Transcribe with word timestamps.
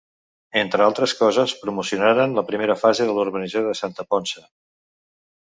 Entre 0.61 0.85
altres 0.85 1.13
coses 1.19 1.53
promocionaren 1.65 2.33
la 2.39 2.45
primera 2.49 2.77
fase 2.85 3.07
de 3.11 3.15
la 3.19 3.27
urbanització 3.27 3.63
de 3.69 3.77
Santa 3.83 4.09
Ponça. 4.11 4.45